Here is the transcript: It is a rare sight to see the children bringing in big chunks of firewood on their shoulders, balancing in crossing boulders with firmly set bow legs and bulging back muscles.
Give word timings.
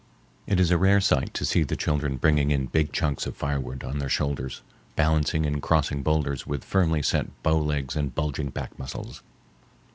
It 0.47 0.59
is 0.59 0.71
a 0.71 0.79
rare 0.79 0.99
sight 0.99 1.31
to 1.35 1.45
see 1.45 1.61
the 1.61 1.75
children 1.75 2.17
bringing 2.17 2.49
in 2.49 2.65
big 2.65 2.91
chunks 2.91 3.27
of 3.27 3.37
firewood 3.37 3.83
on 3.83 3.99
their 3.99 4.09
shoulders, 4.09 4.63
balancing 4.95 5.45
in 5.45 5.61
crossing 5.61 6.01
boulders 6.01 6.47
with 6.47 6.63
firmly 6.65 7.03
set 7.03 7.43
bow 7.43 7.59
legs 7.59 7.95
and 7.95 8.15
bulging 8.15 8.49
back 8.49 8.79
muscles. 8.79 9.21